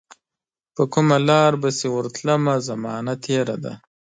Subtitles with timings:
[0.73, 3.73] پرکومه لار به چي ورتلمه، زمانه تیره ده